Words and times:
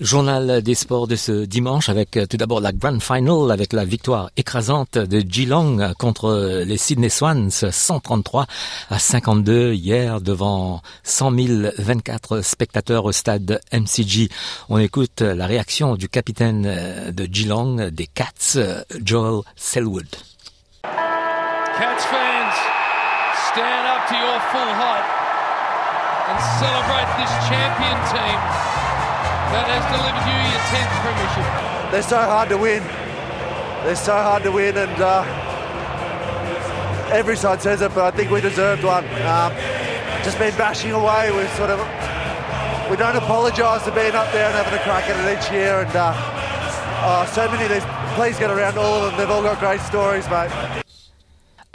Journal 0.00 0.60
des 0.60 0.74
sports 0.74 1.06
de 1.06 1.14
ce 1.14 1.44
dimanche 1.44 1.88
avec 1.88 2.16
euh, 2.16 2.26
tout 2.26 2.36
d'abord 2.36 2.60
la 2.60 2.72
Grand 2.72 3.00
Final 3.00 3.52
avec 3.52 3.72
la 3.72 3.84
victoire 3.84 4.30
écrasante 4.36 4.98
de 4.98 5.22
Geelong 5.26 5.94
contre 5.98 6.62
les 6.66 6.76
Sydney 6.78 7.08
Swans 7.08 7.50
133 7.50 8.46
à 8.90 8.98
52 8.98 9.72
hier 9.72 10.20
devant 10.20 10.82
100 11.04 11.32
024 11.78 12.40
spectateurs 12.40 13.04
au 13.04 13.12
stade 13.12 13.60
MCG. 13.72 14.30
On 14.68 14.78
écoute 14.78 15.20
la 15.20 15.46
réaction 15.46 15.94
du 15.94 16.08
capitaine 16.08 16.64
euh, 16.66 17.12
de 17.12 17.28
Geelong 17.32 17.90
des 17.92 18.08
Cats, 18.08 18.56
euh, 18.56 18.82
Joel 19.04 19.42
Selwood. 19.54 20.08
Cats 20.82 22.04
fans, 22.10 22.56
stand 23.52 23.86
up 23.86 24.08
to 24.08 24.14
your 24.16 24.40
full 24.50 24.74
height 24.74 25.06
and 26.30 26.40
celebrate 26.58 27.08
this 27.16 27.30
champion 27.48 27.96
team. 28.10 28.93
That 29.54 29.70
has 29.70 29.86
delivered 29.94 30.26
you 30.26 30.34
your 30.50 30.64
10th 30.74 30.94
premiership. 31.06 31.46
They're 31.92 32.02
so 32.02 32.18
hard 32.18 32.48
to 32.48 32.58
win. 32.58 32.82
They're 33.86 33.94
so 33.94 34.14
hard 34.14 34.42
to 34.42 34.50
win, 34.50 34.76
and 34.76 35.00
uh, 35.00 35.22
every 37.12 37.36
side 37.36 37.62
says 37.62 37.80
it, 37.82 37.94
but 37.94 38.02
I 38.12 38.16
think 38.16 38.30
we 38.30 38.40
deserved 38.40 38.82
one. 38.82 39.04
Um, 39.22 39.52
just 40.24 40.38
been 40.38 40.56
bashing 40.56 40.92
away. 40.92 41.30
We've 41.30 41.48
sort 41.54 41.70
of 41.70 41.78
we 42.90 42.96
don't 42.96 43.16
apologise 43.16 43.82
for 43.82 43.92
being 43.92 44.14
up 44.14 44.32
there 44.32 44.46
and 44.46 44.54
having 44.54 44.74
a 44.74 44.82
crack 44.82 45.08
at 45.08 45.16
it 45.22 45.38
each 45.38 45.52
year, 45.52 45.82
and 45.82 45.94
uh, 45.94 46.12
oh, 47.06 47.30
so 47.32 47.48
many 47.50 47.64
of 47.64 47.70
these. 47.70 47.84
Please 48.16 48.38
get 48.38 48.50
around 48.50 48.78
all 48.78 49.04
of 49.04 49.10
them. 49.10 49.18
They've 49.18 49.30
all 49.30 49.42
got 49.42 49.58
great 49.60 49.80
stories, 49.80 50.28
mate. 50.30 50.83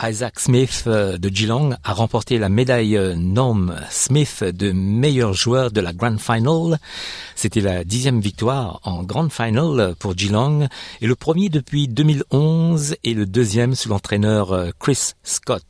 Isaac 0.02 0.39
Smith 0.39 0.86
euh, 0.88 1.17
de 1.17 1.30
Geelong 1.33 1.75
a 1.83 1.94
remporté 1.94 2.38
la 2.38 2.47
médaille 2.47 2.95
euh, 2.95 3.16
Norm 3.16 3.75
Smith 3.89 4.44
de 4.44 4.72
meilleur 4.72 5.33
joueur 5.33 5.72
de 5.72 5.81
la 5.81 5.92
Grand 5.92 6.17
Final. 6.17 6.80
C'était 7.36 7.59
la 7.59 7.83
dixième 7.83 8.22
victoire 8.22 8.80
en 8.83 9.03
Grand 9.03 9.30
Final 9.30 9.95
pour 10.00 10.17
Geelong 10.17 10.67
et 11.02 11.08
le 11.08 11.16
premier 11.16 11.50
depuis 11.50 11.88
2011 11.88 12.95
et 13.03 13.14
le 13.14 13.25
deuxième 13.25 13.75
sous 13.75 13.89
l'entraîneur 13.89 14.53
euh, 14.53 14.70
Chris 14.80 15.11
Scott. 15.23 15.64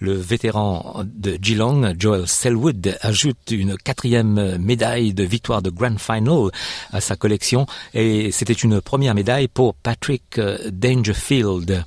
Le 0.00 0.12
vétéran 0.14 1.04
de 1.04 1.38
Geelong, 1.40 1.94
Joel 1.96 2.26
Selwood, 2.26 2.98
ajoute 3.00 3.52
une 3.52 3.76
quatrième 3.76 4.58
médaille 4.58 5.14
de 5.14 5.22
victoire 5.22 5.62
de 5.62 5.70
Grand 5.70 6.00
Final 6.00 6.50
à 6.92 7.00
sa 7.00 7.14
collection 7.14 7.66
et 7.94 8.32
c'était 8.32 8.52
une 8.54 8.80
première 8.80 9.14
médaille 9.14 9.46
pour 9.46 9.76
Patrick 9.76 10.40
Dangerfield. 10.72 11.84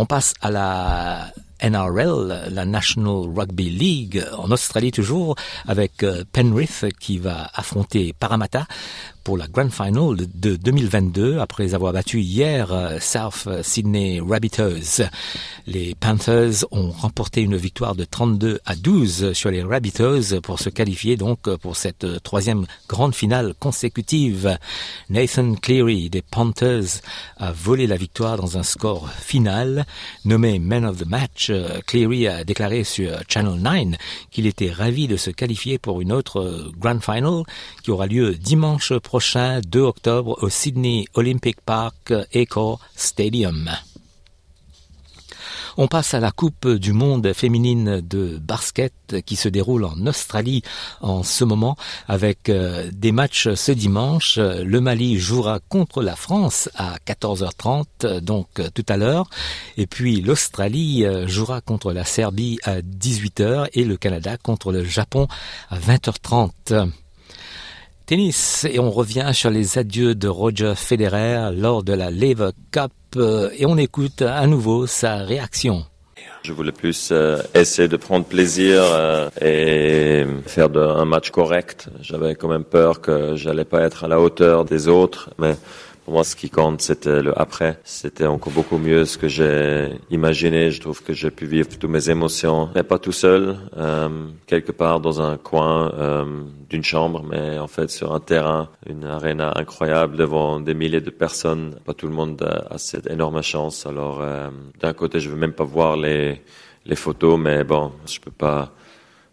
On 0.00 0.06
passe 0.06 0.32
à 0.40 0.52
la 0.52 1.32
NRL, 1.60 2.52
la 2.52 2.64
National 2.64 3.34
Rugby 3.34 3.68
League, 3.68 4.24
en 4.38 4.48
Australie 4.52 4.92
toujours, 4.92 5.34
avec 5.66 6.04
euh, 6.04 6.22
Penrith 6.32 6.86
qui 7.00 7.18
va 7.18 7.50
affronter 7.52 8.14
Parramatta 8.16 8.68
pour 9.28 9.36
la 9.36 9.46
Grand 9.46 9.68
Final 9.68 10.16
de 10.16 10.56
2022 10.56 11.38
après 11.38 11.74
avoir 11.74 11.92
battu 11.92 12.22
hier 12.22 12.72
euh, 12.72 12.98
South 12.98 13.46
Sydney 13.60 14.22
Rabbitohs. 14.26 15.02
Les 15.66 15.94
Panthers 15.94 16.64
ont 16.70 16.90
remporté 16.90 17.42
une 17.42 17.58
victoire 17.58 17.94
de 17.94 18.04
32 18.04 18.60
à 18.64 18.74
12 18.74 19.34
sur 19.34 19.50
les 19.50 19.62
Rabbitohs 19.62 20.40
pour 20.42 20.58
se 20.58 20.70
qualifier 20.70 21.18
donc 21.18 21.40
pour 21.56 21.76
cette 21.76 22.22
troisième 22.22 22.64
grande 22.88 23.14
finale 23.14 23.52
consécutive. 23.60 24.56
Nathan 25.10 25.56
Cleary 25.56 26.08
des 26.08 26.22
Panthers 26.22 27.02
a 27.36 27.52
volé 27.52 27.86
la 27.86 27.98
victoire 27.98 28.38
dans 28.38 28.56
un 28.56 28.62
score 28.62 29.10
final. 29.10 29.84
Nommé 30.24 30.58
Man 30.58 30.86
of 30.86 30.96
the 30.96 31.06
Match, 31.06 31.52
Cleary 31.86 32.28
a 32.28 32.44
déclaré 32.44 32.82
sur 32.82 33.10
Channel 33.28 33.60
9 33.60 33.98
qu'il 34.30 34.46
était 34.46 34.70
ravi 34.70 35.06
de 35.06 35.18
se 35.18 35.28
qualifier 35.30 35.76
pour 35.76 36.00
une 36.00 36.12
autre 36.12 36.72
Grand 36.78 37.00
Final 37.00 37.42
qui 37.82 37.90
aura 37.90 38.06
lieu 38.06 38.34
dimanche 38.34 38.94
prochain 39.00 39.17
prochain 39.18 39.60
2 39.66 39.80
octobre 39.80 40.38
au 40.42 40.48
Sydney 40.48 41.06
Olympic 41.14 41.60
Park 41.60 42.14
Echo 42.32 42.78
Stadium. 42.94 43.68
On 45.76 45.88
passe 45.88 46.14
à 46.14 46.20
la 46.20 46.30
Coupe 46.30 46.68
du 46.68 46.92
monde 46.92 47.32
féminine 47.32 48.00
de 48.00 48.38
basket 48.38 49.16
qui 49.26 49.34
se 49.34 49.48
déroule 49.48 49.86
en 49.86 50.06
Australie 50.06 50.62
en 51.00 51.24
ce 51.24 51.42
moment 51.42 51.76
avec 52.06 52.48
euh, 52.48 52.88
des 52.92 53.10
matchs 53.10 53.54
ce 53.54 53.72
dimanche. 53.72 54.38
Le 54.38 54.80
Mali 54.80 55.18
jouera 55.18 55.58
contre 55.68 56.00
la 56.00 56.14
France 56.14 56.70
à 56.76 56.98
14h30, 57.04 58.20
donc 58.20 58.46
euh, 58.60 58.68
tout 58.72 58.86
à 58.88 58.96
l'heure. 58.96 59.28
Et 59.76 59.88
puis 59.88 60.20
l'Australie 60.20 61.04
euh, 61.04 61.26
jouera 61.26 61.60
contre 61.60 61.92
la 61.92 62.04
Serbie 62.04 62.60
à 62.62 62.82
18h 62.82 63.66
et 63.72 63.84
le 63.84 63.96
Canada 63.96 64.36
contre 64.36 64.70
le 64.70 64.84
Japon 64.84 65.26
à 65.70 65.80
20h30. 65.80 66.92
Tennis, 68.08 68.64
et 68.64 68.78
on 68.78 68.90
revient 68.90 69.32
sur 69.34 69.50
les 69.50 69.76
adieux 69.76 70.14
de 70.14 70.28
Roger 70.28 70.72
Federer 70.76 71.50
lors 71.54 71.82
de 71.82 71.92
la 71.92 72.10
Lever 72.10 72.52
Cup, 72.70 72.90
euh, 73.16 73.50
et 73.54 73.66
on 73.66 73.76
écoute 73.76 74.22
à 74.22 74.46
nouveau 74.46 74.86
sa 74.86 75.16
réaction. 75.16 75.84
Je 76.42 76.54
voulais 76.54 76.72
plus 76.72 77.10
euh, 77.12 77.42
essayer 77.54 77.86
de 77.86 77.98
prendre 77.98 78.24
plaisir 78.24 78.80
euh, 78.82 79.28
et 79.42 80.24
faire 80.46 80.74
un 80.74 81.04
match 81.04 81.28
correct. 81.30 81.90
J'avais 82.00 82.34
quand 82.34 82.48
même 82.48 82.64
peur 82.64 83.02
que 83.02 83.36
j'allais 83.36 83.66
pas 83.66 83.82
être 83.82 84.04
à 84.04 84.08
la 84.08 84.18
hauteur 84.18 84.64
des 84.64 84.88
autres, 84.88 85.28
mais 85.38 85.56
pour 86.08 86.14
moi, 86.14 86.24
ce 86.24 86.36
qui 86.36 86.48
compte, 86.48 86.80
c'était 86.80 87.20
le 87.20 87.38
après. 87.38 87.78
C'était 87.84 88.24
encore 88.24 88.50
beaucoup 88.54 88.78
mieux 88.78 89.04
ce 89.04 89.18
que 89.18 89.28
j'ai 89.28 89.90
imaginé. 90.10 90.70
Je 90.70 90.80
trouve 90.80 91.02
que 91.02 91.12
j'ai 91.12 91.30
pu 91.30 91.44
vivre 91.44 91.68
toutes 91.68 91.84
mes 91.84 92.08
émotions, 92.08 92.70
mais 92.74 92.82
pas 92.82 92.98
tout 92.98 93.12
seul, 93.12 93.58
euh, 93.76 94.08
quelque 94.46 94.72
part 94.72 95.00
dans 95.00 95.20
un 95.20 95.36
coin 95.36 95.92
euh, 95.92 96.24
d'une 96.70 96.82
chambre, 96.82 97.22
mais 97.30 97.58
en 97.58 97.66
fait 97.66 97.90
sur 97.90 98.14
un 98.14 98.20
terrain, 98.20 98.70
une 98.86 99.04
arena 99.04 99.52
incroyable 99.56 100.16
devant 100.16 100.60
des 100.60 100.72
milliers 100.72 101.02
de 101.02 101.10
personnes. 101.10 101.74
Pas 101.84 101.92
tout 101.92 102.06
le 102.06 102.14
monde 102.14 102.42
a, 102.42 102.78
cette 102.78 103.10
énorme 103.10 103.42
chance. 103.42 103.84
Alors, 103.84 104.20
euh, 104.22 104.48
d'un 104.80 104.94
côté, 104.94 105.20
je 105.20 105.28
veux 105.28 105.36
même 105.36 105.52
pas 105.52 105.64
voir 105.64 105.98
les 105.98 106.40
photos, 106.94 107.38
mais 107.38 107.64
bon, 107.64 107.92
je 108.06 108.18
peux 108.18 108.30
pas 108.30 108.72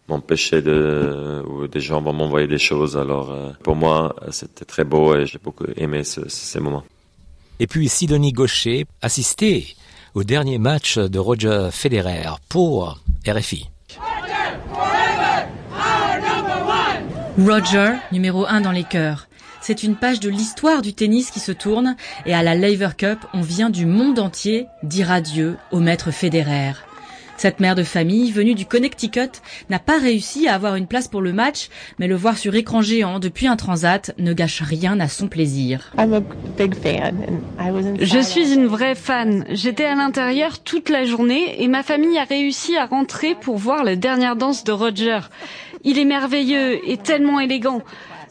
m'empêcher 0.08 0.62
de 0.62 1.42
ou 1.48 1.66
des 1.66 1.80
gens 1.80 2.00
vont 2.00 2.12
m'envoyer 2.12 2.46
des 2.46 2.58
choses. 2.58 2.96
Alors 2.96 3.30
euh, 3.30 3.50
pour 3.62 3.76
moi, 3.76 4.14
c'était 4.30 4.64
très 4.64 4.84
beau 4.84 5.14
et 5.16 5.26
j'ai 5.26 5.38
beaucoup 5.42 5.66
aimé 5.76 6.02
ces 6.04 6.60
moments. 6.60 6.84
Et 7.58 7.66
puis 7.66 7.88
Sidonie 7.88 8.32
Gaucher 8.32 8.86
assisté 9.02 9.76
au 10.14 10.24
dernier 10.24 10.58
match 10.58 10.98
de 10.98 11.18
Roger 11.18 11.68
Federer 11.72 12.30
pour 12.48 12.98
RFI. 13.26 13.68
Roger, 17.38 17.92
numéro 18.12 18.46
un 18.46 18.62
dans 18.62 18.72
les 18.72 18.84
cœurs. 18.84 19.28
C'est 19.60 19.82
une 19.82 19.96
page 19.96 20.20
de 20.20 20.30
l'histoire 20.30 20.80
du 20.80 20.94
tennis 20.94 21.30
qui 21.30 21.40
se 21.40 21.52
tourne 21.52 21.96
et 22.24 22.34
à 22.34 22.42
la 22.42 22.54
Lever 22.54 22.90
Cup, 22.96 23.18
on 23.34 23.40
vient 23.40 23.68
du 23.68 23.84
monde 23.84 24.18
entier 24.18 24.66
dire 24.82 25.10
adieu 25.10 25.56
au 25.72 25.80
maître 25.80 26.10
Federer. 26.10 26.72
Cette 27.36 27.60
mère 27.60 27.74
de 27.74 27.82
famille, 27.82 28.30
venue 28.30 28.54
du 28.54 28.66
Connecticut, 28.66 29.42
n'a 29.68 29.78
pas 29.78 29.98
réussi 29.98 30.48
à 30.48 30.54
avoir 30.54 30.76
une 30.76 30.86
place 30.86 31.08
pour 31.08 31.20
le 31.20 31.32
match, 31.32 31.68
mais 31.98 32.06
le 32.06 32.16
voir 32.16 32.38
sur 32.38 32.54
écran 32.54 32.80
géant 32.80 33.18
depuis 33.18 33.46
un 33.46 33.56
transat 33.56 34.14
ne 34.18 34.32
gâche 34.32 34.62
rien 34.62 34.98
à 35.00 35.08
son 35.08 35.28
plaisir. 35.28 35.92
Je 38.00 38.20
suis 38.22 38.54
une 38.54 38.66
vraie 38.66 38.94
fan. 38.94 39.44
J'étais 39.50 39.84
à 39.84 39.94
l'intérieur 39.94 40.58
toute 40.60 40.88
la 40.88 41.04
journée 41.04 41.62
et 41.62 41.68
ma 41.68 41.82
famille 41.82 42.18
a 42.18 42.24
réussi 42.24 42.76
à 42.76 42.86
rentrer 42.86 43.34
pour 43.34 43.56
voir 43.56 43.84
la 43.84 43.96
dernière 43.96 44.36
danse 44.36 44.64
de 44.64 44.72
Roger. 44.72 45.20
Il 45.84 45.98
est 45.98 46.04
merveilleux 46.04 46.80
et 46.88 46.96
tellement 46.96 47.38
élégant. 47.38 47.82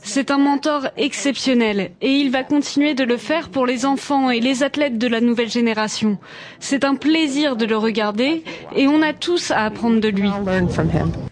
C'est 0.08 0.30
un 0.30 0.38
mentor 0.38 0.88
exceptionnel 0.98 1.92
et 2.00 2.12
il 2.12 2.30
va 2.30 2.44
continuer 2.44 2.94
de 2.94 3.04
le 3.04 3.18
faire 3.18 3.50
pour 3.50 3.66
les 3.66 3.86
enfants 3.86 4.30
et 4.30 4.40
les 4.40 4.62
athlètes 4.62 5.00
de 5.00 5.08
la 5.08 5.20
nouvelle 5.20 5.50
génération. 5.50 6.20
C'est 6.60 6.86
un 6.86 6.96
plaisir 6.96 7.56
de 7.58 7.66
le 7.66 7.76
regarder 7.76 8.44
et 8.76 8.88
on 8.88 9.02
a 9.02 9.14
tous 9.14 9.50
à 9.50 9.66
apprendre 9.66 10.00
de 10.00 10.08
lui. 10.08 10.30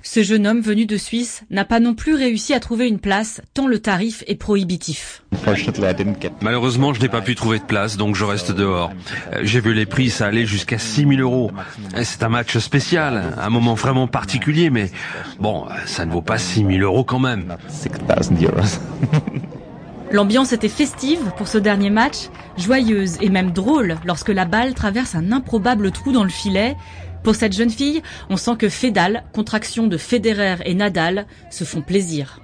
Ce 0.02 0.24
jeune 0.24 0.48
homme 0.48 0.60
venu 0.60 0.86
de 0.88 0.98
Suisse 0.98 1.44
n'a 1.52 1.66
pas 1.66 1.80
non 1.80 1.94
plus 1.94 2.16
réussi 2.16 2.54
à 2.54 2.60
trouver 2.60 2.88
une 2.88 3.00
place 3.00 3.42
tant 3.54 3.68
le 3.68 3.80
tarif 3.80 4.24
est 4.28 4.36
prohibitif. 4.36 5.23
Malheureusement, 6.42 6.94
je 6.94 7.02
n'ai 7.02 7.10
pas 7.10 7.22
pu 7.22 7.36
trouver 7.36 7.60
de 7.60 7.64
place, 7.64 7.98
donc 7.98 8.16
je 8.16 8.24
reste 8.24 8.52
dehors. 8.52 8.92
J'ai 9.42 9.60
vu 9.60 9.74
les 9.74 9.86
prix, 9.86 10.10
ça 10.10 10.28
allait 10.28 10.46
jusqu'à 10.46 10.78
6 10.78 11.08
000 11.08 11.22
euros. 11.22 11.52
C'est 12.04 12.24
un 12.24 12.30
match 12.30 12.58
spécial, 12.58 13.34
un 13.38 13.50
moment 13.50 13.74
vraiment 13.74 14.08
particulier, 14.08 14.70
mais 14.70 14.92
bon, 15.40 15.66
ça 15.86 16.06
ne 16.06 16.12
vaut 16.12 16.22
pas 16.22 16.38
6 16.38 16.66
000 16.66 16.70
euros 16.80 17.04
quand 17.04 17.20
même. 17.20 17.56
L'ambiance 20.12 20.54
était 20.54 20.70
festive 20.70 21.32
pour 21.38 21.48
ce 21.48 21.58
dernier 21.58 21.90
match, 21.90 22.30
joyeuse 22.58 23.18
et 23.20 23.30
même 23.30 23.50
drôle 23.50 23.98
lorsque 24.06 24.30
la 24.30 24.46
balle 24.46 24.76
traverse 24.76 25.16
un 25.16 25.32
improbable 25.32 25.92
trou 25.92 26.12
dans 26.12 26.24
le 26.24 26.30
filet. 26.30 26.76
Pour 27.24 27.34
cette 27.34 27.54
jeune 27.54 27.72
fille, 27.72 28.04
on 28.30 28.38
sent 28.38 28.58
que 28.60 28.70
Fédal, 28.70 29.24
contraction 29.34 29.88
de 29.88 29.98
Federer 29.98 30.58
et 30.66 30.76
Nadal, 30.76 31.26
se 31.50 31.64
font 31.64 31.82
plaisir. 31.82 32.42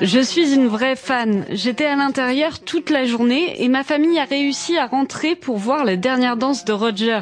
Je 0.00 0.20
suis 0.20 0.54
une 0.54 0.68
vraie 0.68 0.96
fan. 0.96 1.44
J'étais 1.50 1.86
à 1.86 1.96
l'intérieur 1.96 2.60
toute 2.60 2.90
la 2.90 3.04
journée 3.04 3.62
et 3.62 3.68
ma 3.68 3.84
famille 3.84 4.18
a 4.18 4.24
réussi 4.24 4.78
à 4.78 4.86
rentrer 4.86 5.34
pour 5.34 5.56
voir 5.58 5.84
la 5.84 5.96
dernière 5.96 6.36
danse 6.36 6.64
de 6.64 6.72
Roger. 6.72 7.20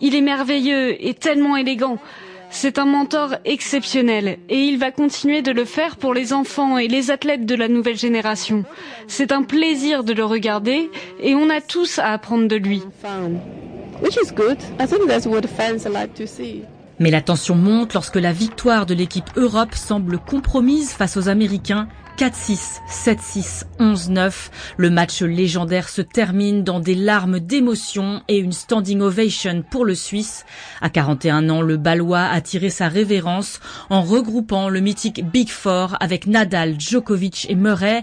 Il 0.00 0.14
est 0.14 0.20
merveilleux 0.20 0.96
et 1.04 1.14
tellement 1.14 1.56
élégant. 1.56 1.98
C'est 2.50 2.78
un 2.78 2.84
mentor 2.84 3.34
exceptionnel 3.44 4.38
et 4.48 4.58
il 4.58 4.78
va 4.78 4.90
continuer 4.90 5.42
de 5.42 5.50
le 5.52 5.64
faire 5.64 5.96
pour 5.96 6.14
les 6.14 6.32
enfants 6.32 6.78
et 6.78 6.88
les 6.88 7.10
athlètes 7.10 7.44
de 7.44 7.54
la 7.54 7.68
nouvelle 7.68 7.98
génération. 7.98 8.64
C'est 9.08 9.32
un 9.32 9.42
plaisir 9.42 10.04
de 10.04 10.12
le 10.12 10.24
regarder 10.24 10.90
et 11.20 11.34
on 11.34 11.50
a 11.50 11.60
tous 11.60 11.98
à 11.98 12.12
apprendre 12.12 12.48
de 12.48 12.56
lui. 12.56 12.82
Mais 16.98 17.10
la 17.10 17.20
tension 17.20 17.54
monte 17.54 17.92
lorsque 17.94 18.16
la 18.16 18.32
victoire 18.32 18.86
de 18.86 18.94
l'équipe 18.94 19.30
Europe 19.36 19.74
semble 19.74 20.18
compromise 20.18 20.92
face 20.92 21.16
aux 21.16 21.28
Américains 21.28 21.88
4-6, 22.16 22.80
7-6, 22.88 23.64
11-9. 23.78 24.32
Le 24.78 24.88
match 24.88 25.20
légendaire 25.20 25.90
se 25.90 26.00
termine 26.00 26.64
dans 26.64 26.80
des 26.80 26.94
larmes 26.94 27.40
d'émotion 27.40 28.22
et 28.28 28.38
une 28.38 28.52
standing 28.52 29.02
ovation 29.02 29.62
pour 29.70 29.84
le 29.84 29.94
Suisse. 29.94 30.46
À 30.80 30.88
41 30.88 31.50
ans, 31.50 31.60
le 31.60 31.76
Balois 31.76 32.24
a 32.24 32.40
tiré 32.40 32.70
sa 32.70 32.88
révérence 32.88 33.60
en 33.90 34.00
regroupant 34.00 34.70
le 34.70 34.80
mythique 34.80 35.24
Big 35.30 35.50
Four 35.50 35.96
avec 36.00 36.26
Nadal, 36.26 36.80
Djokovic 36.80 37.48
et 37.50 37.54
Murray. 37.54 38.02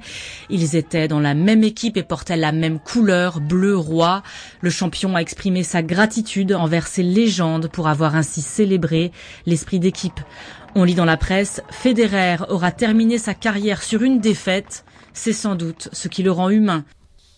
Ils 0.52 0.76
étaient 0.76 1.08
dans 1.08 1.20
la 1.20 1.34
même 1.34 1.64
équipe 1.64 1.98
et 1.98 2.04
portaient 2.04 2.38
la 2.38 2.52
même 2.52 2.78
couleur, 2.78 3.40
bleu 3.40 3.76
roi. 3.76 4.22
Le 4.62 4.70
champion 4.70 5.16
a 5.16 5.22
exprimé 5.22 5.64
sa 5.64 5.82
gratitude 5.82 6.54
envers 6.54 6.86
ses 6.86 7.04
légendes 7.04 7.68
pour 7.68 7.88
avoir 7.88 8.16
ainsi 8.16 8.42
célébré 8.42 9.12
l'esprit 9.48 9.80
d'équipe. 9.80 10.20
On 10.76 10.84
lit 10.84 10.96
dans 10.96 11.06
la 11.06 11.18
presse, 11.18 11.62
Federer 11.70 12.38
aura 12.50 12.72
terminé 12.72 13.20
sa 13.20 13.36
carrière 13.36 13.84
sur 13.84 14.02
une 14.02 14.20
défaite. 14.20 14.86
C'est 15.14 15.34
sans 15.34 15.54
doute 15.54 15.90
ce 15.92 16.08
qui 16.08 16.24
le 16.24 16.32
rend 16.32 16.50
humain. 16.50 16.84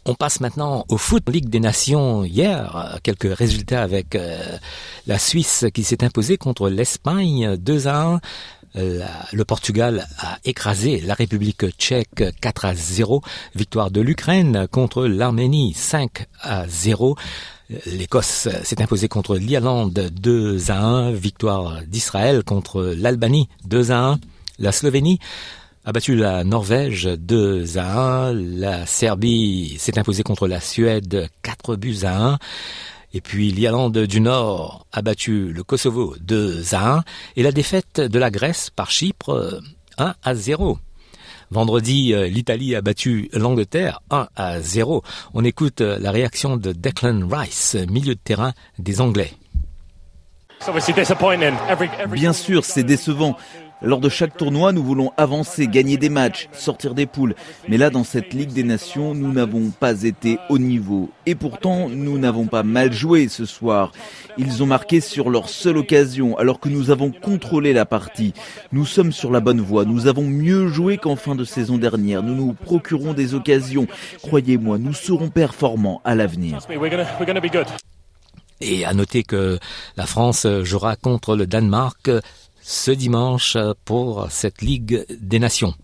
On 0.05 0.15
passe 0.15 0.39
maintenant 0.39 0.85
au 0.87 0.97
foot 0.97 1.27
Ligue 1.27 1.49
des 1.49 1.59
Nations 1.59 2.23
hier. 2.23 2.97
Quelques 3.03 3.35
résultats 3.35 3.81
avec 3.81 4.15
euh, 4.15 4.57
la 5.05 5.19
Suisse 5.19 5.65
qui 5.73 5.83
s'est 5.83 6.03
imposée 6.03 6.37
contre 6.37 6.69
l'Espagne 6.69 7.57
2 7.57 7.87
à 7.87 8.03
1. 8.03 8.21
le 8.75 9.43
Portugal 9.43 10.07
a 10.19 10.37
écrasé 10.45 11.01
la 11.01 11.13
République 11.13 11.69
tchèque 11.71 12.23
4 12.39 12.65
à 12.65 12.73
0. 12.73 13.21
Victoire 13.53 13.91
de 13.91 13.99
l'Ukraine 13.99 14.67
contre 14.71 15.07
l'Arménie 15.07 15.73
5 15.73 16.27
à 16.41 16.67
0. 16.69 17.17
L'Écosse 17.87 18.47
s'est 18.63 18.81
imposée 18.81 19.07
contre 19.07 19.37
l'Irlande 19.37 20.11
2 20.13 20.69
à 20.69 20.83
1. 20.83 21.11
Victoire 21.13 21.81
d'Israël 21.87 22.43
contre 22.43 22.93
l'Albanie 22.95 23.49
2 23.65 23.91
à 23.91 24.11
1. 24.11 24.19
La 24.59 24.71
Slovénie 24.71 25.19
a 25.83 25.91
battu 25.91 26.15
la 26.15 26.43
Norvège 26.43 27.05
2 27.05 27.77
à 27.79 28.27
1. 28.27 28.33
La 28.33 28.85
Serbie 28.85 29.77
s'est 29.79 29.97
imposée 29.97 30.21
contre 30.21 30.47
la 30.47 30.59
Suède 30.59 31.27
4 31.41 31.75
buts 31.75 31.97
à 32.03 32.33
1. 32.33 32.39
Et 33.15 33.21
puis 33.21 33.51
l'Irlande 33.51 33.97
du 33.97 34.21
Nord 34.21 34.85
a 34.91 35.01
battu 35.01 35.51
le 35.51 35.63
Kosovo 35.63 36.15
2 36.21 36.75
à 36.75 36.97
1. 36.97 37.03
Et 37.35 37.41
la 37.41 37.51
défaite 37.51 37.99
de 37.99 38.19
la 38.19 38.29
Grèce 38.29 38.69
par 38.69 38.91
Chypre 38.91 39.59
1 39.97 40.13
à 40.21 40.35
0. 40.35 40.77
Vendredi, 41.51 42.13
euh, 42.13 42.27
l'Italie 42.27 42.75
a 42.75 42.81
battu 42.81 43.29
l'Angleterre 43.33 44.01
1 44.09 44.27
à 44.35 44.59
0. 44.59 45.03
On 45.33 45.43
écoute 45.43 45.81
euh, 45.81 45.97
la 45.99 46.11
réaction 46.11 46.57
de 46.57 46.71
Declan 46.71 47.27
Rice, 47.29 47.77
milieu 47.89 48.15
de 48.15 48.19
terrain 48.23 48.53
des 48.79 49.01
Anglais. 49.01 49.31
Bien 52.07 52.33
sûr, 52.33 52.65
c'est 52.65 52.83
décevant. 52.83 53.37
Lors 53.85 53.99
de 53.99 54.09
chaque 54.09 54.35
tournoi, 54.35 54.71
nous 54.71 54.83
voulons 54.83 55.11
avancer, 55.15 55.67
gagner 55.67 55.97
des 55.97 56.09
matchs, 56.09 56.49
sortir 56.53 56.95
des 56.95 57.05
poules. 57.05 57.35
Mais 57.69 57.77
là, 57.77 57.91
dans 57.91 58.03
cette 58.03 58.33
Ligue 58.33 58.51
des 58.51 58.63
Nations, 58.63 59.13
nous 59.13 59.31
n'avons 59.31 59.69
pas 59.69 60.01
été 60.01 60.39
au 60.49 60.57
niveau. 60.57 61.11
Et 61.27 61.35
pourtant, 61.35 61.87
nous 61.87 62.17
n'avons 62.17 62.47
pas 62.47 62.63
mal 62.63 62.91
joué 62.91 63.27
ce 63.27 63.45
soir. 63.45 63.91
Ils 64.39 64.63
ont 64.63 64.65
marqué 64.65 65.01
sur 65.01 65.29
leur 65.29 65.49
seule 65.49 65.77
occasion, 65.77 66.35
alors 66.35 66.59
que 66.59 66.67
nous 66.67 66.89
avons 66.89 67.11
contrôlé 67.11 67.73
la 67.73 67.85
partie. 67.85 68.33
Nous 68.71 68.87
sommes 68.87 69.11
sur 69.11 69.29
la 69.31 69.39
bonne 69.39 69.61
voie. 69.61 69.85
Nous 69.85 70.07
avons 70.07 70.23
mieux 70.23 70.67
joué 70.67 70.97
qu'en 70.97 71.15
fin 71.15 71.35
de 71.35 71.43
saison 71.45 71.77
dernière. 71.77 72.23
Nous 72.23 72.33
nous 72.33 72.53
procurons 72.53 73.13
des 73.13 73.35
occasions. 73.35 73.85
Croyez-moi, 74.23 74.79
nous 74.79 74.95
serons 74.95 75.29
performants 75.29 76.01
à 76.03 76.15
l'avenir. 76.15 76.57
Et 78.61 78.85
à 78.85 78.93
noter 78.93 79.23
que 79.23 79.59
la 79.97 80.05
France 80.05 80.47
jouera 80.63 80.95
contre 80.95 81.35
le 81.35 81.45
Danemark 81.45 82.09
ce 82.67 82.89
dimanche 82.89 83.57
pour 83.85 84.25
cette 84.31 84.63
Ligue 84.63 85.05
des 85.21 85.37
Nations. 85.37 85.75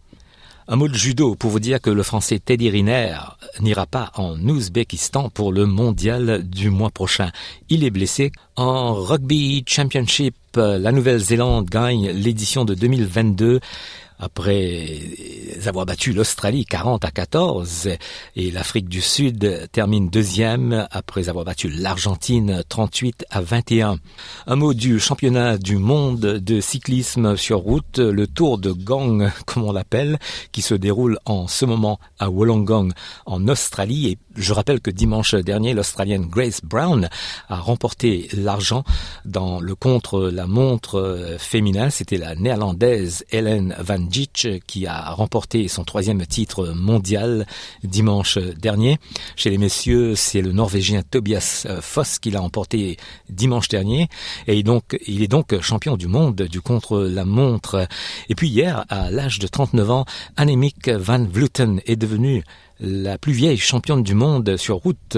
Un 0.68 0.78
mot 0.78 0.88
de 0.88 0.96
judo 0.96 1.36
pour 1.36 1.52
vous 1.52 1.60
dire 1.60 1.80
que 1.80 1.92
le 1.92 2.02
français 2.02 2.40
Teddy 2.40 2.72
Riner 2.72 3.18
n'ira 3.60 3.86
pas 3.86 4.12
en 4.16 4.40
Ouzbékistan 4.40 5.30
pour 5.30 5.52
le 5.52 5.68
mondial 5.68 6.42
du 6.44 6.72
mois 6.72 6.90
prochain. 6.90 7.32
Il 7.70 7.84
est 7.84 7.92
blessé. 7.92 8.32
En 8.56 8.96
rugby 8.96 9.64
championship, 9.68 10.36
la 10.56 10.92
Nouvelle-Zélande 10.92 11.70
gagne 11.70 12.10
l'édition 12.10 12.66
de 12.66 12.74
2022 12.74 13.60
après 14.22 15.00
avoir 15.68 15.86
battu 15.86 16.14
l'Australie 16.14 16.66
40 16.66 17.04
à 17.04 17.12
14 17.12 17.90
et 18.36 18.52
l'Afrique 18.52 18.88
du 18.88 19.02
Sud 19.02 19.68
termine 19.72 20.10
deuxième 20.10 20.88
après 20.92 21.28
avoir 21.28 21.44
battu 21.44 21.70
l'Argentine 21.70 22.64
38 22.70 23.26
à 23.30 23.42
21. 23.42 23.98
Un 24.48 24.56
mot 24.56 24.74
du 24.74 25.00
championnat 25.00 25.58
du 25.58 25.78
monde 25.78 26.20
de 26.20 26.62
cyclisme 26.62 27.36
sur 27.36 27.60
route, 27.60 27.98
le 27.98 28.28
Tour 28.28 28.60
de 28.60 28.72
Gang 28.72 29.32
comme 29.46 29.64
on 29.64 29.72
l'appelle, 29.72 30.20
qui 30.52 30.62
se 30.62 30.76
déroule 30.76 31.18
en 31.26 31.48
ce 31.48 31.66
moment 31.66 32.00
à 32.20 32.30
Wollongong 32.30 32.92
en 33.26 33.48
Australie 33.48 34.08
et 34.08 34.18
je 34.38 34.54
rappelle 34.54 34.80
que 34.80 34.92
dimanche 34.92 35.36
dernier, 35.36 35.74
l'Australienne 35.74 36.26
Grace 36.26 36.62
Brown 36.64 37.10
a 37.50 37.56
remporté 37.58 38.30
l'argent 38.34 38.84
dans 39.26 39.60
le 39.60 39.76
contre-la-montre 39.76 41.36
féminin. 41.38 41.90
C'était 41.90 42.18
la 42.18 42.36
néerlandaise 42.36 43.26
Helen 43.32 43.76
Van 43.80 44.00
Qui 44.68 44.88
a 44.88 45.12
remporté 45.12 45.70
son 45.70 45.86
troisième 45.86 46.26
titre 46.26 46.74
mondial 46.76 47.46
dimanche 47.84 48.38
dernier. 48.38 49.00
Chez 49.38 49.50
les 49.50 49.58
messieurs, 49.58 50.16
c'est 50.16 50.42
le 50.42 50.52
Norvégien 50.52 51.02
Tobias 51.02 51.66
Foss 51.80 52.20
qui 52.20 52.30
l'a 52.30 52.42
emporté 52.42 52.98
dimanche 53.30 53.70
dernier. 53.70 54.10
Et 54.48 54.64
donc, 54.64 54.98
il 55.08 55.24
est 55.24 55.30
donc 55.30 55.58
champion 55.62 55.96
du 55.96 56.08
monde 56.08 56.42
du 56.42 56.60
contre-la-montre. 56.60 57.88
Et 58.28 58.36
puis 58.36 58.50
hier, 58.50 58.86
à 58.90 59.12
l'âge 59.12 59.40
de 59.40 59.48
39 59.48 59.92
ans, 59.92 60.06
Annemiek 60.36 60.90
van 60.90 61.24
Vleuten 61.24 61.80
est 61.86 61.96
devenue 61.96 62.44
la 62.82 63.18
plus 63.18 63.34
vieille 63.34 63.58
championne 63.58 64.04
du 64.04 64.14
monde 64.14 64.58
sur 64.58 64.76
route. 64.76 65.18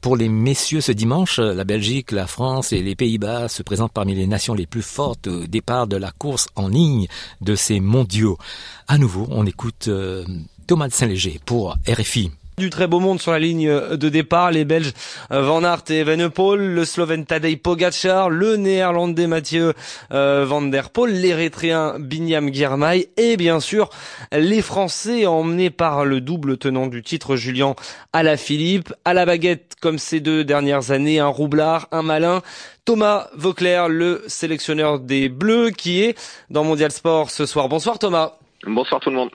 Pour 0.00 0.16
les 0.16 0.28
messieurs 0.28 0.80
ce 0.80 0.92
dimanche, 0.92 1.38
la 1.38 1.64
Belgique, 1.64 2.12
la 2.12 2.26
France 2.26 2.72
et 2.72 2.82
les 2.82 2.94
Pays-Bas 2.94 3.48
se 3.48 3.62
présentent 3.64 3.92
parmi 3.92 4.14
les 4.14 4.28
nations 4.28 4.54
les 4.54 4.66
plus 4.66 4.82
fortes 4.82 5.26
au 5.26 5.46
départ 5.46 5.88
de 5.88 5.96
la 5.96 6.12
course 6.12 6.48
en 6.54 6.68
ligne 6.68 7.08
de 7.40 7.56
ces 7.56 7.80
mondiaux. 7.80 8.38
À 8.86 8.96
nouveau, 8.96 9.26
on 9.30 9.44
écoute 9.44 9.88
euh, 9.88 10.24
Thomas 10.68 10.88
de 10.88 10.92
Saint-Léger 10.92 11.40
pour 11.44 11.76
RFI. 11.88 12.30
Du 12.58 12.70
très 12.70 12.88
beau 12.88 12.98
monde 12.98 13.20
sur 13.20 13.30
la 13.30 13.38
ligne 13.38 13.70
de 13.70 14.08
départ, 14.08 14.50
les 14.50 14.64
Belges 14.64 14.92
euh, 15.30 15.42
Van 15.42 15.62
Aert 15.62 15.84
et 15.90 15.98
Evenepoel, 15.98 16.74
le 16.74 16.84
Slovène 16.84 17.24
Tadej 17.24 17.56
Pogacar, 17.56 18.30
le 18.30 18.56
Néerlandais 18.56 19.28
Mathieu 19.28 19.74
euh, 20.10 20.44
Van 20.44 20.62
Der 20.62 20.90
Poel, 20.90 21.20
l'Érythréen 21.20 22.00
Binyam 22.00 22.52
Girmay 22.52 23.10
et 23.16 23.36
bien 23.36 23.60
sûr 23.60 23.90
les 24.32 24.60
Français 24.60 25.24
emmenés 25.24 25.70
par 25.70 26.04
le 26.04 26.20
double 26.20 26.58
tenant 26.58 26.88
du 26.88 27.04
titre 27.04 27.36
Julien 27.36 27.76
Alaphilippe, 28.12 28.92
à 29.04 29.14
la 29.14 29.24
baguette 29.24 29.76
comme 29.80 29.98
ces 29.98 30.18
deux 30.18 30.42
dernières 30.42 30.90
années, 30.90 31.20
un 31.20 31.28
roublard, 31.28 31.86
un 31.92 32.02
malin, 32.02 32.42
Thomas 32.84 33.28
Vauclair, 33.36 33.88
le 33.88 34.24
sélectionneur 34.26 34.98
des 34.98 35.28
Bleus 35.28 35.70
qui 35.70 36.02
est 36.02 36.18
dans 36.50 36.64
Mondial 36.64 36.90
Sport 36.90 37.30
ce 37.30 37.46
soir. 37.46 37.68
Bonsoir 37.68 38.00
Thomas. 38.00 38.32
Bonsoir 38.66 39.00
tout 39.00 39.10
le 39.10 39.16
monde. 39.16 39.30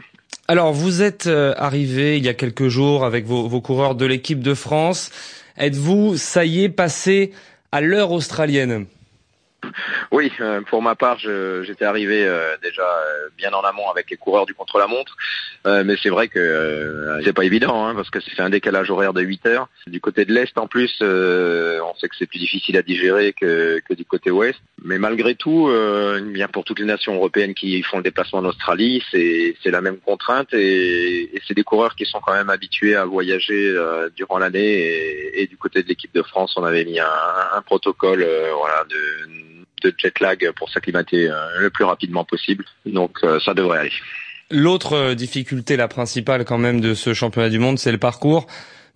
Alors, 0.53 0.71
vous 0.71 1.01
êtes 1.01 1.25
euh, 1.25 1.55
arrivé 1.57 2.19
il 2.19 2.23
y 2.23 2.29
a 2.29 2.35
quelques 2.35 2.67
jours 2.67 3.05
avec 3.05 3.25
vos, 3.25 3.47
vos 3.47 3.59
coureurs 3.59 3.95
de 3.95 4.05
l'équipe 4.05 4.39
de 4.39 4.53
France. 4.53 5.09
Êtes-vous, 5.57 6.15
ça 6.15 6.45
y 6.45 6.63
est, 6.63 6.69
passé 6.69 7.31
à 7.71 7.81
l'heure 7.81 8.11
australienne? 8.11 8.85
Oui, 10.13 10.31
euh, 10.41 10.61
pour 10.61 10.83
ma 10.83 10.93
part, 10.93 11.17
j'étais 11.17 11.85
arrivé 11.85 12.23
euh, 12.23 12.55
déjà 12.61 12.83
euh, 12.83 13.29
bien 13.35 13.51
en 13.51 13.61
amont 13.61 13.89
avec 13.89 14.11
les 14.11 14.15
coureurs 14.15 14.45
du 14.45 14.53
contre-la-montre, 14.53 15.17
mais 15.65 15.95
c'est 16.03 16.09
vrai 16.09 16.27
que 16.27 17.19
c'est 17.23 17.33
pas 17.33 17.45
évident 17.45 17.87
hein, 17.87 17.95
parce 17.95 18.11
que 18.11 18.19
c'est 18.19 18.39
un 18.39 18.51
décalage 18.51 18.91
horaire 18.91 19.13
de 19.13 19.21
8 19.21 19.45
heures. 19.47 19.69
Du 19.87 19.99
côté 20.01 20.25
de 20.25 20.31
l'est, 20.31 20.55
en 20.59 20.67
plus, 20.67 21.01
on 21.01 21.95
sait 21.95 22.09
que 22.09 22.15
c'est 22.19 22.27
plus 22.27 22.37
difficile 22.37 22.77
à 22.77 22.83
digérer 22.83 23.33
que, 23.33 23.81
du 23.89 24.05
côté 24.05 24.29
ouest. 24.29 24.59
Mais 24.83 24.99
malgré 24.99 25.33
tout, 25.33 25.71
bien 26.25 26.47
pour 26.47 26.63
toutes 26.63 26.79
les 26.79 26.85
nations 26.85 27.15
européennes 27.15 27.55
qui 27.55 27.81
font 27.81 27.97
le 27.97 28.03
déplacement 28.03 28.39
en 28.39 28.45
Australie, 28.45 29.01
c'est 29.11 29.71
la 29.71 29.81
même 29.81 29.97
contrainte 29.97 30.53
et, 30.53 31.31
c'est 31.47 31.55
des 31.55 31.63
coureurs 31.63 31.95
qui 31.95 32.05
sont 32.05 32.19
quand 32.19 32.33
même 32.33 32.51
habitués 32.51 32.95
à 32.95 33.05
voyager 33.05 33.75
durant 34.15 34.37
l'année. 34.37 34.59
Et, 34.59 35.41
et, 35.41 35.47
du 35.47 35.57
côté 35.57 35.81
de 35.81 35.87
l'équipe 35.87 36.13
de 36.13 36.21
France, 36.21 36.53
on 36.57 36.63
avait 36.63 36.85
mis 36.85 36.99
un, 36.99 37.07
un 37.53 37.61
protocole, 37.63 38.27
voilà, 38.53 38.83
de 38.89 39.53
de 39.89 39.95
jet 39.97 40.13
pour 40.55 40.69
s'acclimater 40.69 41.29
euh, 41.29 41.59
le 41.59 41.69
plus 41.69 41.83
rapidement 41.83 42.23
possible. 42.23 42.65
Donc 42.85 43.19
euh, 43.23 43.39
ça 43.39 43.53
devrait 43.53 43.79
aller. 43.79 43.91
L'autre 44.51 44.93
euh, 44.93 45.15
difficulté, 45.15 45.75
la 45.77 45.87
principale 45.87 46.45
quand 46.45 46.57
même 46.57 46.81
de 46.81 46.93
ce 46.93 47.13
championnat 47.13 47.49
du 47.49 47.59
monde, 47.59 47.79
c'est 47.79 47.91
le 47.91 47.97
parcours. 47.97 48.47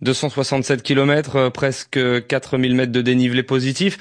267 0.01 0.84
km, 0.84 1.50
presque 1.50 2.00
4000 2.27 2.75
mètres 2.75 2.91
de 2.91 3.01
dénivelé 3.01 3.41
positif, 3.41 3.98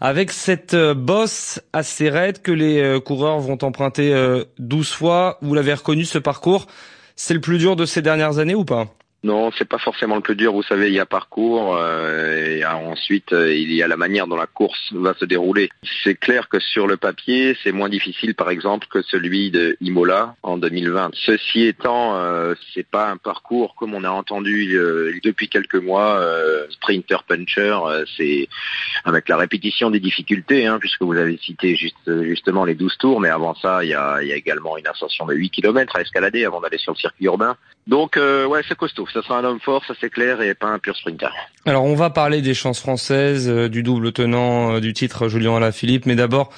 avec 0.00 0.30
cette 0.30 0.76
bosse 0.76 1.60
assez 1.72 2.08
raide 2.08 2.40
que 2.40 2.52
les 2.52 3.00
coureurs 3.04 3.40
vont 3.40 3.58
emprunter 3.62 4.14
12 4.60 4.92
fois. 4.92 5.38
Vous 5.42 5.52
l'avez 5.56 5.74
reconnu 5.74 6.04
ce 6.04 6.18
parcours, 6.18 6.68
c'est 7.16 7.34
le 7.34 7.40
plus 7.40 7.58
dur 7.58 7.74
de 7.74 7.84
ces 7.84 8.00
dernières 8.00 8.38
années 8.38 8.54
ou 8.54 8.64
pas? 8.64 8.94
Non, 9.22 9.50
c'est 9.58 9.68
pas 9.68 9.78
forcément 9.78 10.16
le 10.16 10.22
plus 10.22 10.34
dur. 10.34 10.54
Vous 10.54 10.62
savez, 10.62 10.88
il 10.88 10.94
y 10.94 10.98
a 10.98 11.04
parcours 11.04 11.76
euh, 11.76 12.56
et 12.56 12.64
ensuite 12.64 13.34
euh, 13.34 13.54
il 13.54 13.70
y 13.72 13.82
a 13.82 13.88
la 13.88 13.98
manière 13.98 14.26
dont 14.26 14.36
la 14.36 14.46
course 14.46 14.92
va 14.92 15.12
se 15.12 15.26
dérouler. 15.26 15.68
C'est 16.02 16.14
clair 16.14 16.48
que 16.48 16.58
sur 16.58 16.86
le 16.86 16.96
papier, 16.96 17.54
c'est 17.62 17.72
moins 17.72 17.90
difficile, 17.90 18.34
par 18.34 18.48
exemple, 18.48 18.86
que 18.90 19.02
celui 19.02 19.50
de 19.50 19.76
Imola 19.82 20.36
en 20.42 20.56
2020. 20.56 21.10
Ceci 21.12 21.64
étant, 21.64 22.16
euh, 22.16 22.54
c'est 22.72 22.86
pas 22.86 23.10
un 23.10 23.18
parcours 23.18 23.74
comme 23.74 23.92
on 23.92 24.04
a 24.04 24.10
entendu 24.10 24.74
euh, 24.78 25.12
depuis 25.22 25.50
quelques 25.50 25.74
mois, 25.74 26.18
sprinter 26.70 27.22
puncher. 27.24 27.76
c'est 28.16 28.48
avec 29.04 29.28
la 29.28 29.36
répétition 29.36 29.90
des 29.90 30.00
difficultés, 30.00 30.66
hein, 30.66 30.78
puisque 30.80 31.02
vous 31.02 31.16
avez 31.16 31.36
cité 31.36 31.76
juste, 31.76 32.22
justement 32.22 32.64
les 32.64 32.74
12 32.74 32.96
tours, 32.96 33.20
mais 33.20 33.28
avant 33.28 33.54
ça, 33.54 33.84
il 33.84 33.90
y 33.90 33.94
a, 33.94 34.22
il 34.22 34.28
y 34.28 34.32
a 34.32 34.36
également 34.36 34.78
une 34.78 34.86
ascension 34.86 35.26
de 35.26 35.34
8 35.34 35.50
km 35.50 35.96
à 35.96 36.00
escalader 36.00 36.46
avant 36.46 36.60
d'aller 36.60 36.78
sur 36.78 36.92
le 36.92 36.98
circuit 36.98 37.26
urbain. 37.26 37.56
Donc 37.86 38.16
ouais, 38.16 38.60
c'est 38.68 38.76
costaud. 38.76 39.06
Ça 39.12 39.22
sera 39.22 39.38
un 39.38 39.44
homme 39.44 39.60
fort, 39.60 39.84
ça 39.84 39.94
c'est 40.00 40.10
clair, 40.10 40.40
et 40.42 40.54
pas 40.54 40.68
un 40.68 40.78
pur 40.78 40.96
sprinter. 40.96 41.30
Alors 41.66 41.84
on 41.84 41.94
va 41.94 42.10
parler 42.10 42.40
des 42.40 42.54
chances 42.54 42.80
françaises, 42.80 43.48
euh, 43.48 43.68
du 43.68 43.82
double 43.82 44.12
tenant 44.12 44.76
euh, 44.76 44.80
du 44.80 44.92
titre 44.92 45.28
Julien 45.28 45.56
Alaphilippe, 45.56 46.06
mais 46.06 46.14
d'abord, 46.14 46.52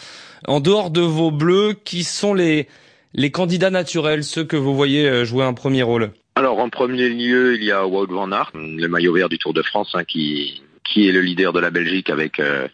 en 0.46 0.60
dehors 0.60 0.90
de 0.90 1.00
vos 1.00 1.30
bleus, 1.30 1.74
qui 1.84 2.04
sont 2.04 2.34
les, 2.34 2.68
les 3.14 3.30
candidats 3.30 3.70
naturels, 3.70 4.24
ceux 4.24 4.44
que 4.44 4.56
vous 4.56 4.74
voyez 4.74 5.08
euh, 5.08 5.24
jouer 5.24 5.44
un 5.44 5.54
premier 5.54 5.82
rôle? 5.82 6.12
Alors 6.34 6.58
en 6.58 6.68
premier 6.68 7.08
lieu, 7.08 7.56
il 7.56 7.64
y 7.64 7.72
a 7.72 7.86
Wout 7.86 8.06
van 8.06 8.30
Aert, 8.32 8.52
le 8.54 8.86
maillot 8.86 9.12
vert 9.12 9.28
du 9.28 9.38
Tour 9.38 9.52
de 9.52 9.62
France, 9.62 9.90
hein, 9.94 10.04
qui 10.04 10.62
qui 10.84 11.08
est 11.08 11.12
le 11.12 11.20
leader 11.20 11.52
de 11.52 11.60
la 11.60 11.70
Belgique 11.70 12.10
avec 12.10 12.40
euh, 12.40 12.68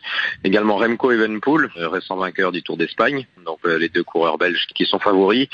également 0.45 0.77
Remco 0.77 1.11
Evenpool, 1.11 1.71
euh, 1.77 1.89
récent 1.89 2.17
vainqueur 2.17 2.53
du 2.53 2.63
Tour 2.63 2.77
d'Espagne. 2.77 3.27
Donc 3.45 3.59
euh, 3.65 3.79
les 3.79 3.89
deux 3.89 4.03
coureurs 4.03 4.39
belges 4.39 4.67
qui 4.75 4.87
sont 4.87 4.99
favoris. 4.99 5.49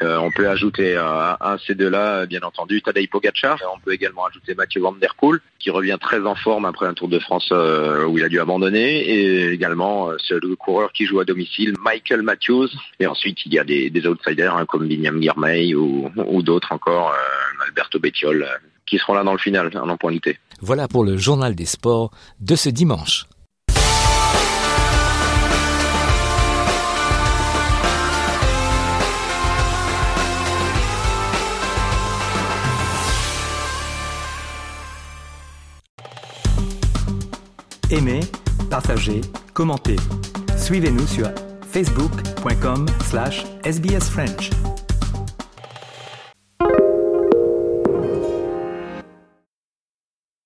on 0.00 0.30
peut 0.30 0.48
ajouter 0.48 0.96
à, 0.96 1.56
ces 1.66 1.74
deux-là, 1.74 2.26
bien 2.26 2.40
entendu, 2.42 2.82
Tadej 2.82 3.08
Pogacar. 3.08 3.58
On 3.74 3.78
peut 3.78 3.92
également 3.92 4.26
ajouter 4.26 4.54
Mathieu 4.54 4.80
Van 4.80 4.92
Der 4.92 5.14
Poel, 5.14 5.40
qui 5.58 5.70
revient 5.70 5.98
très 6.00 6.20
en 6.20 6.34
forme 6.34 6.64
après 6.64 6.86
un 6.86 6.94
Tour 6.94 7.08
de 7.08 7.18
France 7.18 7.50
où 7.50 8.18
il 8.18 8.24
a 8.24 8.28
dû 8.28 8.40
abandonner. 8.40 9.08
Et 9.08 9.50
également 9.50 10.10
ce 10.18 10.34
coureur 10.54 10.92
qui 10.92 11.06
joue 11.06 11.20
à 11.20 11.24
domicile, 11.24 11.74
Michael 11.80 12.22
Matthews. 12.22 12.68
Et 13.00 13.06
ensuite, 13.06 13.44
il 13.46 13.54
y 13.54 13.58
a 13.58 13.64
des, 13.64 14.06
outsiders 14.06 14.56
hein, 14.56 14.66
comme 14.66 14.82
William 14.82 15.18
Guirmay 15.18 15.74
ou, 15.74 16.10
ou 16.16 16.42
d'autres 16.42 16.72
encore, 16.72 17.14
Alberto 17.66 17.98
Bettiol, 17.98 18.46
qui 18.86 18.98
seront 18.98 19.14
là 19.14 19.24
dans 19.24 19.32
le 19.32 19.38
final, 19.38 19.70
en 19.76 19.88
empoigneté. 19.88 20.38
Voilà 20.60 20.88
pour 20.88 21.04
le 21.04 21.16
journal 21.16 21.54
des 21.54 21.66
sports 21.66 22.10
de 22.40 22.54
ce 22.54 22.68
dimanche. 22.68 23.26
Aimez, 37.90 38.20
partagez, 38.70 39.20
commentez. 39.52 39.96
Suivez-nous 40.56 41.06
sur 41.06 41.28
facebook.com 41.72 42.86
slash 43.04 43.44
sbsfrench. 43.64 44.71